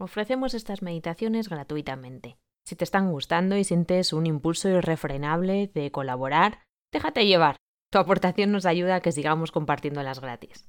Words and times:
Ofrecemos 0.00 0.54
estas 0.54 0.80
meditaciones 0.80 1.50
gratuitamente. 1.50 2.38
Si 2.64 2.74
te 2.74 2.84
están 2.84 3.12
gustando 3.12 3.58
y 3.58 3.64
sientes 3.64 4.14
un 4.14 4.24
impulso 4.24 4.70
irrefrenable 4.70 5.70
de 5.74 5.92
colaborar, 5.92 6.60
déjate 6.90 7.26
llevar. 7.26 7.56
Tu 7.92 7.98
aportación 7.98 8.50
nos 8.50 8.64
ayuda 8.64 8.94
a 8.94 9.00
que 9.02 9.12
sigamos 9.12 9.52
compartiéndolas 9.52 10.20
gratis. 10.20 10.64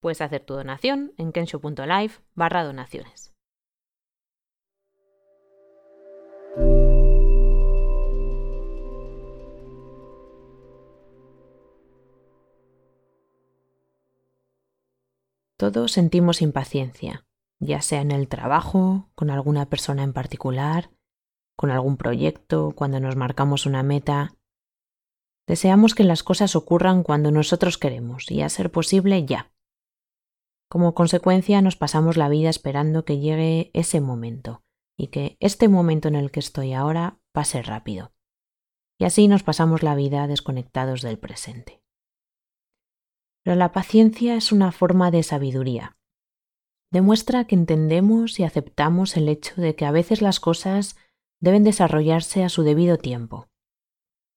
Puedes 0.00 0.20
hacer 0.20 0.44
tu 0.44 0.54
donación 0.54 1.12
en 1.16 1.30
kensho.live 1.30 2.12
barra 2.34 2.64
donaciones. 2.64 3.32
Todos 15.56 15.92
sentimos 15.92 16.42
impaciencia, 16.42 17.24
ya 17.62 17.80
sea 17.80 18.00
en 18.00 18.10
el 18.10 18.28
trabajo, 18.28 19.08
con 19.14 19.30
alguna 19.30 19.66
persona 19.66 20.02
en 20.02 20.12
particular, 20.12 20.90
con 21.56 21.70
algún 21.70 21.96
proyecto, 21.96 22.72
cuando 22.74 22.98
nos 22.98 23.14
marcamos 23.14 23.66
una 23.66 23.84
meta. 23.84 24.34
Deseamos 25.46 25.94
que 25.94 26.02
las 26.02 26.24
cosas 26.24 26.56
ocurran 26.56 27.04
cuando 27.04 27.30
nosotros 27.30 27.78
queremos 27.78 28.30
y 28.30 28.42
a 28.42 28.48
ser 28.48 28.72
posible 28.72 29.24
ya. 29.24 29.52
Como 30.68 30.94
consecuencia 30.94 31.62
nos 31.62 31.76
pasamos 31.76 32.16
la 32.16 32.28
vida 32.28 32.50
esperando 32.50 33.04
que 33.04 33.20
llegue 33.20 33.70
ese 33.74 34.00
momento 34.00 34.64
y 34.98 35.08
que 35.08 35.36
este 35.38 35.68
momento 35.68 36.08
en 36.08 36.16
el 36.16 36.30
que 36.30 36.40
estoy 36.40 36.72
ahora 36.72 37.20
pase 37.32 37.62
rápido. 37.62 38.12
Y 38.98 39.04
así 39.04 39.28
nos 39.28 39.42
pasamos 39.42 39.82
la 39.82 39.94
vida 39.94 40.26
desconectados 40.26 41.02
del 41.02 41.18
presente. 41.18 41.82
Pero 43.44 43.56
la 43.56 43.72
paciencia 43.72 44.34
es 44.34 44.50
una 44.50 44.72
forma 44.72 45.10
de 45.10 45.22
sabiduría. 45.22 45.96
Demuestra 46.92 47.46
que 47.46 47.54
entendemos 47.54 48.38
y 48.38 48.44
aceptamos 48.44 49.16
el 49.16 49.30
hecho 49.30 49.54
de 49.56 49.74
que 49.74 49.86
a 49.86 49.90
veces 49.90 50.20
las 50.20 50.40
cosas 50.40 50.94
deben 51.40 51.64
desarrollarse 51.64 52.44
a 52.44 52.50
su 52.50 52.64
debido 52.64 52.98
tiempo. 52.98 53.48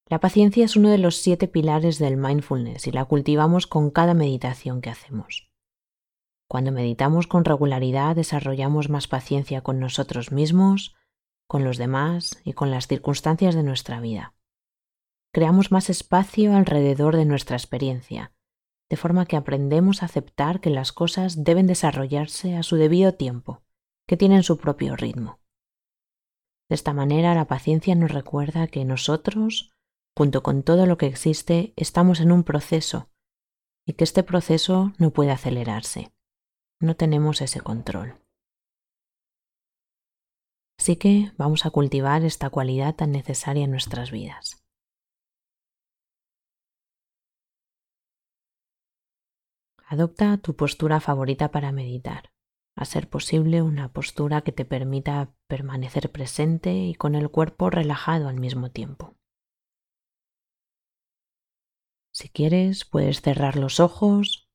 La 0.08 0.22
paciencia 0.22 0.64
es 0.64 0.78
uno 0.78 0.90
de 0.90 0.98
los 0.98 1.18
siete 1.18 1.50
pilares 1.50 2.00
del 2.00 2.16
mindfulness 2.16 2.88
y 2.88 2.94
la 2.94 3.04
cultivamos 3.04 3.68
con 3.68 3.92
cada 3.92 4.14
meditación 4.14 4.80
que 4.80 4.90
hacemos. 4.90 5.50
Cuando 6.48 6.72
meditamos 6.72 7.28
con 7.28 7.44
regularidad 7.44 8.16
desarrollamos 8.16 8.88
más 8.90 9.10
paciencia 9.10 9.60
con 9.60 9.82
nosotros 9.82 10.32
mismos, 10.32 10.96
con 11.50 11.66
los 11.66 11.78
demás 11.78 12.40
y 12.46 12.54
con 12.54 12.72
las 12.72 12.88
circunstancias 12.88 13.54
de 13.56 13.64
nuestra 13.64 14.00
vida. 14.00 14.34
Creamos 15.34 15.74
más 15.74 15.90
espacio 15.90 16.56
alrededor 16.56 17.18
de 17.18 17.26
nuestra 17.26 17.58
experiencia 17.58 18.32
de 18.90 18.98
forma 18.98 19.26
que 19.26 19.36
aprendemos 19.36 20.02
a 20.02 20.06
aceptar 20.06 20.62
que 20.62 20.70
las 20.70 20.92
cosas 20.92 21.44
deben 21.44 21.68
desarrollarse 21.68 22.56
a 22.56 22.64
su 22.64 22.76
debido 22.76 23.14
tiempo, 23.14 23.64
que 24.08 24.18
tienen 24.18 24.44
su 24.44 24.58
propio 24.58 24.96
ritmo. 24.96 25.40
De 26.70 26.76
esta 26.76 26.94
manera 26.94 27.36
la 27.36 27.46
paciencia 27.46 27.96
nos 27.96 28.12
recuerda 28.12 28.68
que 28.68 28.86
nosotros, 28.86 29.72
junto 30.16 30.44
con 30.44 30.64
todo 30.64 30.86
lo 30.86 30.98
que 30.98 31.08
existe, 31.08 31.74
estamos 31.76 32.20
en 32.20 32.32
un 32.32 32.44
proceso 32.44 33.10
y 33.88 33.94
que 33.94 34.04
este 34.04 34.24
proceso 34.24 34.94
no 34.98 35.12
puede 35.12 35.32
acelerarse. 35.32 36.12
No 36.80 36.96
tenemos 36.96 37.42
ese 37.42 37.62
control. 37.62 38.20
Así 40.78 40.98
que 40.98 41.32
vamos 41.38 41.66
a 41.66 41.70
cultivar 41.70 42.24
esta 42.24 42.50
cualidad 42.50 42.96
tan 42.96 43.12
necesaria 43.12 43.64
en 43.64 43.72
nuestras 43.72 44.12
vidas. 44.12 44.65
Adopta 49.88 50.38
tu 50.38 50.56
postura 50.56 51.00
favorita 51.00 51.52
para 51.52 51.72
meditar, 51.72 52.32
a 52.76 52.86
ser 52.86 53.08
posible 53.08 53.62
una 53.62 53.94
postura 53.94 54.42
que 54.42 54.52
te 54.52 54.66
permita 54.66 55.36
permanecer 55.48 56.12
presente 56.12 56.74
y 56.74 56.96
con 56.96 57.14
el 57.14 57.30
cuerpo 57.30 57.70
relajado 57.70 58.28
al 58.28 58.40
mismo 58.40 58.72
tiempo. 58.72 59.16
Si 62.12 62.30
quieres, 62.30 62.86
puedes 62.86 63.22
cerrar 63.22 63.58
los 63.58 63.80
ojos 63.80 64.50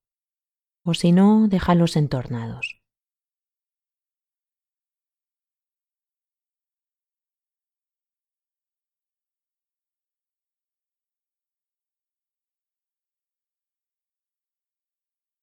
o 0.84 0.94
si 0.94 1.12
no, 1.12 1.46
déjalos 1.46 1.94
entornados. 1.96 2.79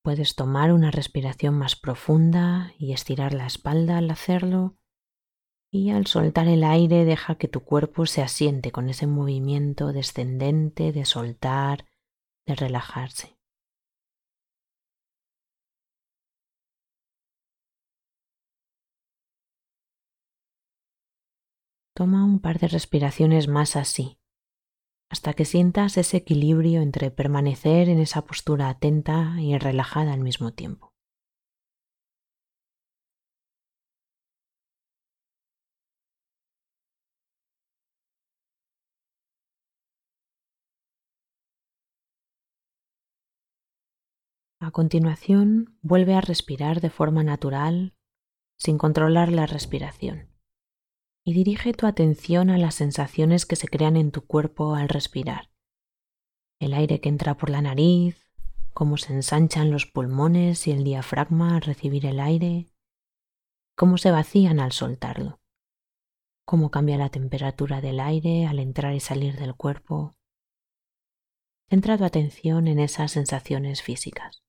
Puedes 0.07 0.37
tomar 0.37 0.71
una 0.71 0.89
respiración 0.89 1.55
más 1.55 1.75
profunda 1.75 2.71
y 2.79 2.93
estirar 2.93 3.33
la 3.33 3.45
espalda 3.45 3.97
al 3.97 4.09
hacerlo 4.09 4.77
y 5.69 5.89
al 5.89 6.07
soltar 6.07 6.47
el 6.47 6.63
aire 6.63 7.03
deja 7.03 7.35
que 7.35 7.49
tu 7.49 7.65
cuerpo 7.65 8.05
se 8.05 8.21
asiente 8.21 8.71
con 8.71 8.87
ese 8.87 9.05
movimiento 9.05 9.91
descendente 9.91 10.93
de 10.93 11.03
soltar, 11.03 11.89
de 12.45 12.55
relajarse. 12.55 13.37
Toma 21.93 22.23
un 22.23 22.39
par 22.39 22.59
de 22.59 22.69
respiraciones 22.69 23.49
más 23.49 23.75
así, 23.75 24.16
hasta 25.09 25.33
que 25.33 25.45
sientas 25.45 25.97
ese 25.97 26.17
equilibrio 26.17 26.81
entre 26.81 27.11
permanecer 27.11 27.89
en 27.89 27.99
esa 27.99 28.23
postura 28.23 28.69
atenta 28.69 29.35
y 29.39 29.57
relajada 29.57 30.13
al 30.13 30.21
mismo 30.21 30.53
tiempo. 30.53 30.91
A 44.59 44.71
continuación, 44.71 45.77
vuelve 45.81 46.15
a 46.15 46.21
respirar 46.21 46.81
de 46.81 46.89
forma 46.89 47.23
natural, 47.23 47.93
sin 48.57 48.77
controlar 48.77 49.31
la 49.31 49.45
respiración 49.45 50.36
y 51.27 51.33
dirige 51.33 51.73
tu 51.73 51.87
atención 51.87 52.49
a 52.49 52.57
las 52.57 52.75
sensaciones 52.75 53.45
que 53.45 53.57
se 53.57 53.67
crean 53.67 53.97
en 53.97 54.11
tu 54.11 54.25
cuerpo 54.25 54.75
al 54.75 54.87
respirar. 54.87 55.51
El 56.57 56.73
aire 56.73 57.01
que 57.01 57.09
entra 57.09 57.35
por 57.35 57.49
la 57.49 57.61
nariz, 57.61 58.31
cómo 58.73 58.95
se 58.95 59.11
ensanchan 59.11 59.69
los 59.69 59.85
pulmones 59.85 60.67
y 60.67 60.71
el 60.71 60.85
diafragma 60.85 61.57
al 61.57 61.63
recibir 61.63 62.05
el 62.05 62.21
aire, 62.21 62.71
cómo 63.75 63.97
se 63.97 64.09
vacían 64.09 64.61
al 64.61 64.71
soltarlo, 64.71 65.41
cómo 66.45 66.71
cambia 66.71 66.95
la 66.95 67.09
temperatura 67.09 67.81
del 67.81 67.99
aire 67.99 68.47
al 68.47 68.59
entrar 68.59 68.95
y 68.95 69.01
salir 69.01 69.35
del 69.35 69.53
cuerpo. 69.53 70.15
Centra 71.69 71.97
tu 71.97 72.05
atención 72.05 72.69
en 72.69 72.79
esas 72.79 73.11
sensaciones 73.11 73.81
físicas. 73.81 74.45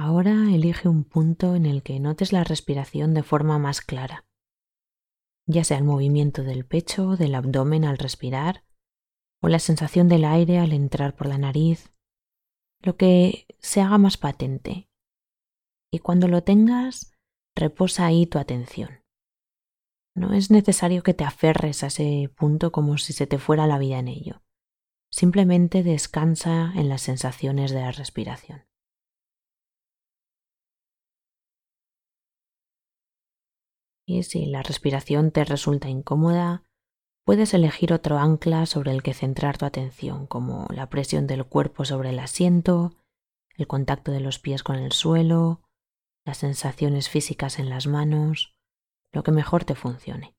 Ahora 0.00 0.54
elige 0.54 0.88
un 0.88 1.02
punto 1.02 1.56
en 1.56 1.66
el 1.66 1.82
que 1.82 1.98
notes 1.98 2.32
la 2.32 2.44
respiración 2.44 3.14
de 3.14 3.24
forma 3.24 3.58
más 3.58 3.80
clara, 3.80 4.28
ya 5.44 5.64
sea 5.64 5.78
el 5.78 5.82
movimiento 5.82 6.44
del 6.44 6.64
pecho 6.64 7.08
o 7.08 7.16
del 7.16 7.34
abdomen 7.34 7.84
al 7.84 7.98
respirar, 7.98 8.62
o 9.42 9.48
la 9.48 9.58
sensación 9.58 10.08
del 10.08 10.24
aire 10.24 10.60
al 10.60 10.72
entrar 10.72 11.16
por 11.16 11.26
la 11.26 11.36
nariz, 11.36 11.92
lo 12.80 12.96
que 12.96 13.48
se 13.58 13.80
haga 13.80 13.98
más 13.98 14.16
patente. 14.18 14.88
Y 15.92 15.98
cuando 15.98 16.28
lo 16.28 16.44
tengas, 16.44 17.12
reposa 17.56 18.06
ahí 18.06 18.24
tu 18.24 18.38
atención. 18.38 19.02
No 20.14 20.32
es 20.32 20.52
necesario 20.52 21.02
que 21.02 21.14
te 21.14 21.24
aferres 21.24 21.82
a 21.82 21.88
ese 21.88 22.32
punto 22.36 22.70
como 22.70 22.98
si 22.98 23.12
se 23.12 23.26
te 23.26 23.38
fuera 23.38 23.66
la 23.66 23.78
vida 23.78 23.98
en 23.98 24.06
ello. 24.06 24.42
Simplemente 25.10 25.82
descansa 25.82 26.72
en 26.76 26.88
las 26.88 27.02
sensaciones 27.02 27.72
de 27.72 27.80
la 27.80 27.90
respiración. 27.90 28.67
Y 34.08 34.22
si 34.22 34.46
la 34.46 34.62
respiración 34.62 35.32
te 35.32 35.44
resulta 35.44 35.90
incómoda, 35.90 36.64
puedes 37.26 37.52
elegir 37.52 37.92
otro 37.92 38.16
ancla 38.16 38.64
sobre 38.64 38.92
el 38.92 39.02
que 39.02 39.12
centrar 39.12 39.58
tu 39.58 39.66
atención, 39.66 40.26
como 40.26 40.66
la 40.70 40.88
presión 40.88 41.26
del 41.26 41.44
cuerpo 41.44 41.84
sobre 41.84 42.08
el 42.08 42.18
asiento, 42.18 42.96
el 43.58 43.66
contacto 43.66 44.10
de 44.10 44.20
los 44.20 44.38
pies 44.38 44.62
con 44.62 44.76
el 44.76 44.92
suelo, 44.92 45.60
las 46.24 46.38
sensaciones 46.38 47.10
físicas 47.10 47.58
en 47.58 47.68
las 47.68 47.86
manos, 47.86 48.56
lo 49.12 49.22
que 49.22 49.30
mejor 49.30 49.66
te 49.66 49.74
funcione. 49.74 50.37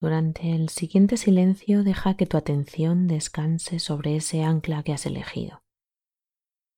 Durante 0.00 0.54
el 0.54 0.68
siguiente 0.68 1.16
silencio 1.16 1.82
deja 1.82 2.16
que 2.16 2.26
tu 2.26 2.36
atención 2.36 3.08
descanse 3.08 3.78
sobre 3.78 4.16
ese 4.16 4.42
ancla 4.42 4.82
que 4.82 4.92
has 4.92 5.06
elegido. 5.06 5.62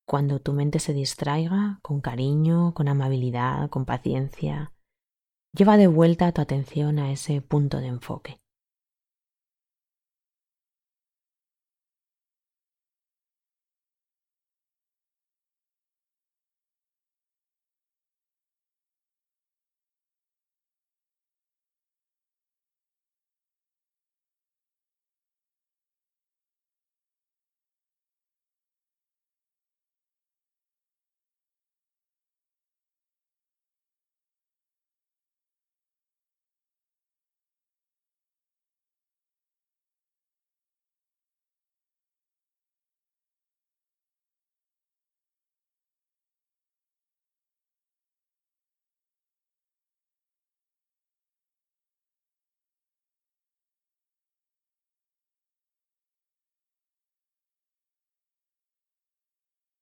Cuando 0.06 0.40
tu 0.40 0.52
mente 0.52 0.78
se 0.78 0.92
distraiga, 0.92 1.80
con 1.82 2.00
cariño, 2.00 2.72
con 2.74 2.88
amabilidad, 2.88 3.68
con 3.70 3.84
paciencia, 3.84 4.72
lleva 5.52 5.76
de 5.76 5.88
vuelta 5.88 6.32
tu 6.32 6.40
atención 6.40 6.98
a 6.98 7.10
ese 7.10 7.42
punto 7.42 7.78
de 7.78 7.88
enfoque. 7.88 8.40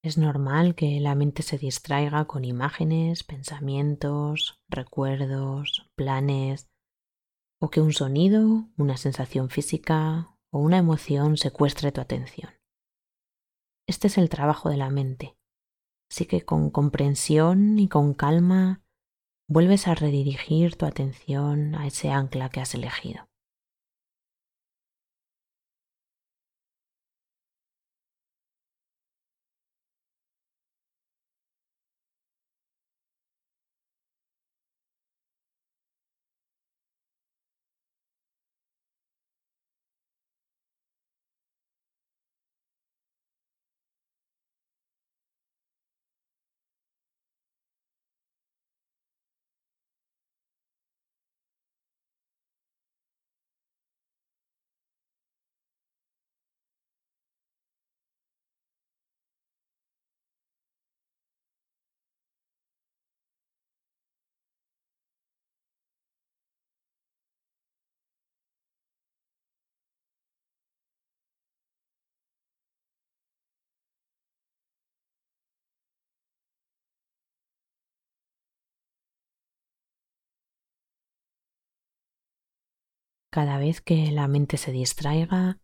Es 0.06 0.18
normal 0.18 0.76
que 0.76 1.00
la 1.00 1.16
mente 1.16 1.42
se 1.42 1.58
distraiga 1.58 2.26
con 2.26 2.44
imágenes, 2.44 3.24
pensamientos, 3.24 4.62
recuerdos, 4.68 5.90
planes, 5.96 6.70
o 7.60 7.70
que 7.70 7.80
un 7.80 7.92
sonido, 7.92 8.68
una 8.76 8.98
sensación 8.98 9.50
física 9.50 10.38
o 10.52 10.60
una 10.60 10.78
emoción 10.78 11.36
secuestre 11.36 11.90
tu 11.90 12.00
atención. 12.00 12.52
Este 13.88 14.06
es 14.06 14.16
el 14.16 14.28
trabajo 14.28 14.70
de 14.70 14.76
la 14.76 14.90
mente, 14.90 15.36
así 16.08 16.26
que 16.26 16.42
con 16.42 16.70
comprensión 16.70 17.80
y 17.80 17.88
con 17.88 18.14
calma 18.14 18.84
vuelves 19.48 19.88
a 19.88 19.96
redirigir 19.96 20.76
tu 20.76 20.86
atención 20.86 21.74
a 21.74 21.84
ese 21.88 22.12
ancla 22.12 22.48
que 22.48 22.60
has 22.60 22.76
elegido. 22.76 23.28
Cada 83.36 83.58
vez 83.58 83.82
que 83.82 84.10
la 84.12 84.28
mente 84.28 84.56
se 84.56 84.72
distraiga, 84.72 85.60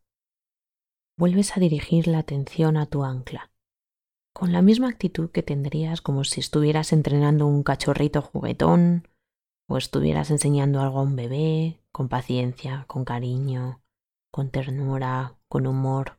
vuelves 1.16 1.56
a 1.56 1.60
dirigir 1.60 2.06
la 2.06 2.18
atención 2.18 2.76
a 2.76 2.84
tu 2.84 3.02
ancla, 3.02 3.50
con 4.34 4.52
la 4.52 4.60
misma 4.60 4.90
actitud 4.90 5.30
que 5.30 5.42
tendrías 5.42 6.02
como 6.02 6.24
si 6.24 6.40
estuvieras 6.40 6.92
entrenando 6.92 7.46
un 7.46 7.62
cachorrito 7.62 8.20
juguetón 8.20 9.08
o 9.70 9.78
estuvieras 9.78 10.30
enseñando 10.30 10.82
algo 10.82 10.98
a 10.98 11.02
un 11.04 11.16
bebé, 11.16 11.80
con 11.92 12.10
paciencia, 12.10 12.84
con 12.88 13.06
cariño, 13.06 13.82
con 14.30 14.50
ternura, 14.50 15.38
con 15.48 15.66
humor. 15.66 16.18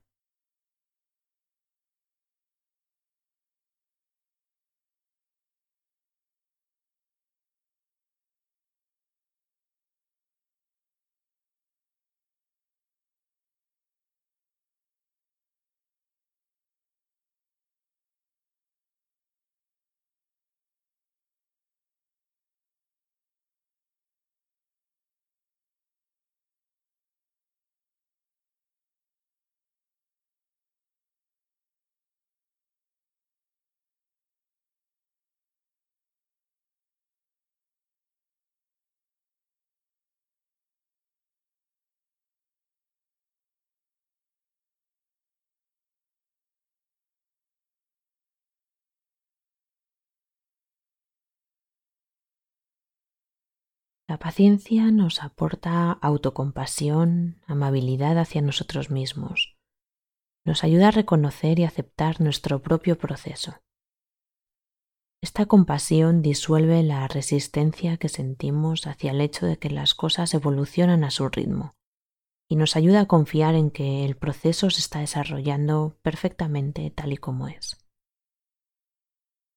La 54.08 54.20
paciencia 54.20 54.92
nos 54.92 55.24
aporta 55.24 55.92
autocompasión, 55.92 57.42
amabilidad 57.48 58.18
hacia 58.18 58.42
nosotros 58.42 58.90
mismos. 58.90 59.56
Nos 60.46 60.66
ayuda 60.66 60.90
a 60.90 60.92
reconocer 60.92 61.60
y 61.60 61.64
aceptar 61.64 62.20
nuestro 62.20 62.62
propio 62.62 62.98
proceso. 62.98 63.62
Esta 65.22 65.46
compasión 65.46 66.22
disuelve 66.22 66.84
la 66.84 67.08
resistencia 67.08 67.96
que 67.96 68.10
sentimos 68.10 68.88
hacia 68.88 69.12
el 69.12 69.22
hecho 69.22 69.46
de 69.46 69.58
que 69.58 69.70
las 69.70 69.94
cosas 69.94 70.34
evolucionan 70.34 71.06
a 71.06 71.12
su 71.12 71.30
ritmo 71.30 71.76
y 72.50 72.58
nos 72.58 72.76
ayuda 72.76 73.02
a 73.02 73.08
confiar 73.08 73.56
en 73.56 73.72
que 73.72 74.04
el 74.04 74.18
proceso 74.18 74.70
se 74.70 74.82
está 74.82 75.00
desarrollando 75.00 75.98
perfectamente 76.02 76.92
tal 76.92 77.14
y 77.14 77.18
como 77.18 77.48
es. 77.48 77.78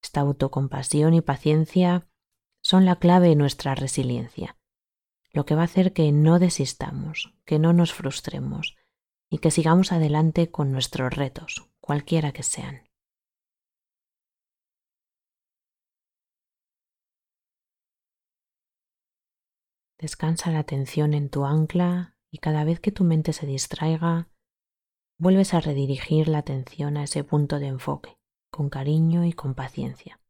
Esta 0.00 0.20
autocompasión 0.20 1.14
y 1.14 1.20
paciencia 1.20 2.06
son 2.66 2.84
la 2.84 2.96
clave 2.96 3.28
de 3.28 3.36
nuestra 3.36 3.76
resiliencia, 3.76 4.58
lo 5.30 5.46
que 5.46 5.54
va 5.54 5.60
a 5.60 5.66
hacer 5.66 5.92
que 5.92 6.10
no 6.10 6.40
desistamos, 6.40 7.32
que 7.44 7.60
no 7.60 7.72
nos 7.72 7.92
frustremos 7.92 8.74
y 9.30 9.38
que 9.38 9.52
sigamos 9.52 9.92
adelante 9.92 10.50
con 10.50 10.72
nuestros 10.72 11.14
retos, 11.14 11.70
cualquiera 11.78 12.32
que 12.32 12.42
sean. 12.42 12.82
Descansa 19.96 20.50
la 20.50 20.58
atención 20.58 21.14
en 21.14 21.30
tu 21.30 21.44
ancla 21.44 22.16
y 22.32 22.38
cada 22.38 22.64
vez 22.64 22.80
que 22.80 22.90
tu 22.90 23.04
mente 23.04 23.32
se 23.32 23.46
distraiga, 23.46 24.28
vuelves 25.18 25.54
a 25.54 25.60
redirigir 25.60 26.26
la 26.26 26.38
atención 26.38 26.96
a 26.96 27.04
ese 27.04 27.22
punto 27.22 27.60
de 27.60 27.68
enfoque, 27.68 28.18
con 28.50 28.70
cariño 28.70 29.24
y 29.24 29.32
con 29.32 29.54
paciencia. 29.54 30.20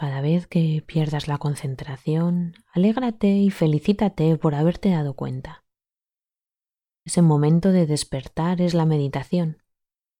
Cada 0.00 0.22
vez 0.22 0.46
que 0.46 0.82
pierdas 0.86 1.28
la 1.28 1.36
concentración, 1.36 2.54
alégrate 2.72 3.36
y 3.36 3.50
felicítate 3.50 4.38
por 4.38 4.54
haberte 4.54 4.88
dado 4.88 5.12
cuenta. 5.12 5.62
Ese 7.04 7.20
momento 7.20 7.70
de 7.70 7.84
despertar 7.84 8.62
es 8.62 8.72
la 8.72 8.86
meditación 8.86 9.62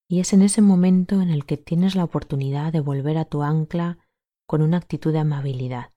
y 0.07 0.21
es 0.21 0.35
en 0.35 0.43
ese 0.43 0.61
momento 0.61 1.23
en 1.23 1.31
el 1.31 1.47
que 1.47 1.57
tienes 1.57 1.95
la 1.95 2.05
oportunidad 2.05 2.75
de 2.75 2.81
volver 2.81 3.17
a 3.17 3.25
tu 3.25 3.43
ancla 3.43 3.97
con 4.47 4.61
una 4.61 4.77
actitud 4.77 5.15
de 5.15 5.21
amabilidad. 5.21 5.95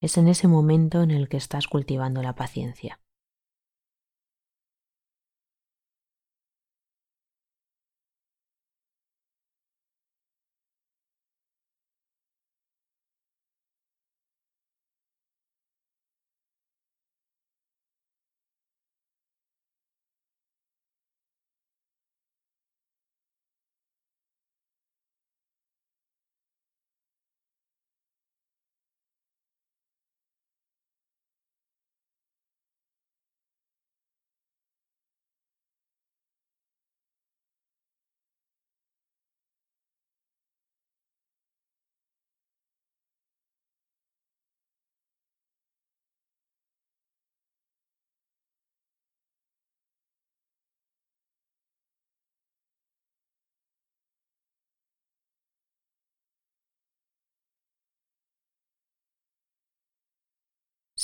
Es 0.00 0.16
en 0.16 0.26
ese 0.26 0.48
momento 0.48 1.02
en 1.02 1.10
el 1.10 1.28
que 1.28 1.36
estás 1.36 1.66
cultivando 1.66 2.22
la 2.22 2.34
paciencia. 2.34 2.98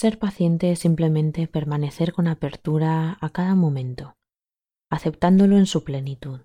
Ser 0.02 0.18
paciente 0.18 0.72
es 0.72 0.80
simplemente 0.80 1.46
permanecer 1.46 2.12
con 2.12 2.26
apertura 2.26 3.18
a 3.20 3.30
cada 3.30 3.54
momento, 3.54 4.16
aceptándolo 4.90 5.56
en 5.56 5.66
su 5.66 5.84
plenitud, 5.84 6.40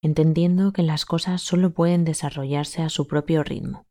entendiendo 0.00 0.72
que 0.72 0.84
las 0.84 1.04
cosas 1.04 1.42
solo 1.42 1.74
pueden 1.74 2.04
desarrollarse 2.04 2.82
a 2.82 2.90
su 2.90 3.08
propio 3.08 3.42
ritmo. 3.42 3.88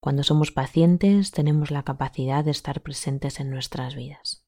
Cuando 0.00 0.22
somos 0.22 0.52
pacientes 0.52 1.32
tenemos 1.32 1.72
la 1.72 1.82
capacidad 1.82 2.44
de 2.44 2.52
estar 2.52 2.82
presentes 2.82 3.40
en 3.40 3.50
nuestras 3.50 3.96
vidas. 3.96 4.44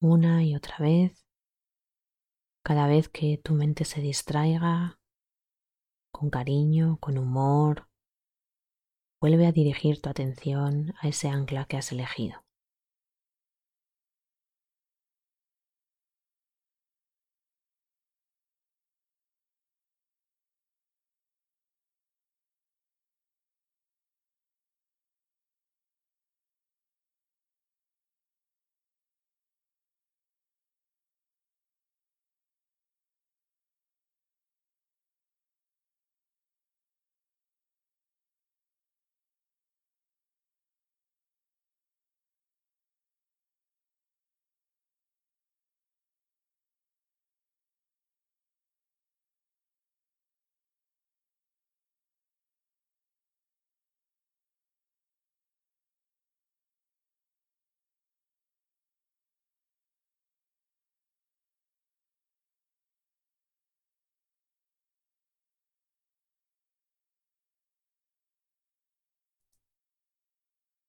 Una 0.00 0.42
y 0.44 0.54
otra 0.54 0.78
vez, 0.78 1.26
cada 2.64 2.86
vez 2.86 3.08
que 3.08 3.38
tu 3.38 3.54
mente 3.54 3.84
se 3.84 4.00
distraiga, 4.00 4.98
con 6.10 6.30
cariño, 6.30 6.98
con 7.00 7.18
humor, 7.18 7.88
vuelve 9.20 9.46
a 9.46 9.52
dirigir 9.52 10.00
tu 10.00 10.08
atención 10.08 10.94
a 11.00 11.08
ese 11.08 11.28
ancla 11.28 11.66
que 11.66 11.76
has 11.76 11.92
elegido. 11.92 12.44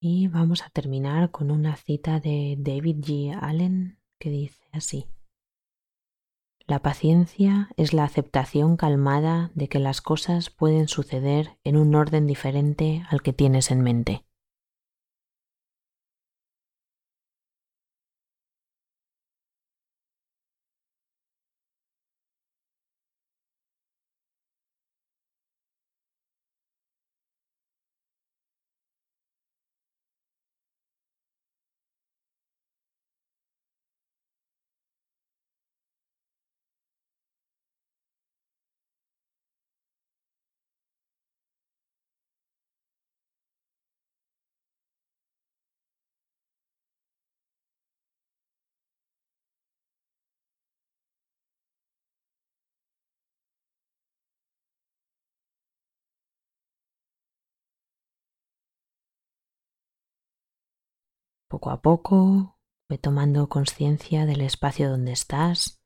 Y 0.04 0.26
vamos 0.26 0.64
a 0.64 0.70
terminar 0.70 1.30
con 1.30 1.52
una 1.52 1.76
cita 1.76 2.18
de 2.18 2.56
David 2.58 2.96
G. 3.04 3.38
Allen 3.40 4.00
que 4.18 4.30
dice 4.30 4.64
así. 4.72 5.06
La 6.66 6.80
paciencia 6.80 7.68
es 7.76 7.92
la 7.92 8.02
aceptación 8.02 8.76
calmada 8.76 9.52
de 9.54 9.68
que 9.68 9.78
las 9.78 10.00
cosas 10.00 10.50
pueden 10.50 10.88
suceder 10.88 11.56
en 11.62 11.76
un 11.76 11.94
orden 11.94 12.26
diferente 12.26 13.04
al 13.10 13.22
que 13.22 13.32
tienes 13.32 13.70
en 13.70 13.82
mente. 13.82 14.24
Poco 61.62 61.70
a 61.70 61.80
poco, 61.80 62.58
ve 62.88 62.98
tomando 62.98 63.48
conciencia 63.48 64.26
del 64.26 64.40
espacio 64.40 64.90
donde 64.90 65.12
estás, 65.12 65.80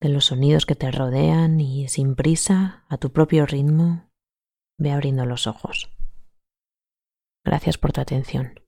de 0.00 0.08
los 0.10 0.26
sonidos 0.26 0.64
que 0.64 0.76
te 0.76 0.92
rodean 0.92 1.58
y 1.58 1.88
sin 1.88 2.14
prisa, 2.14 2.84
a 2.88 2.96
tu 2.96 3.10
propio 3.10 3.46
ritmo, 3.46 4.12
ve 4.78 4.92
abriendo 4.92 5.26
los 5.26 5.48
ojos. 5.48 5.90
Gracias 7.44 7.78
por 7.78 7.90
tu 7.90 8.00
atención. 8.00 8.63